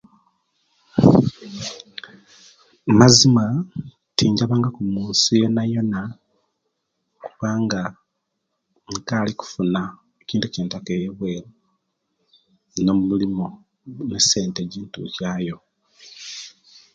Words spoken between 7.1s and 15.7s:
kubanga nkali okufuna ekintu ekyentaka eyo ebweru no'mulimo ne'sente ejintukyayo